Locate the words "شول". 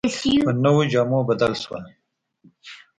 1.63-1.83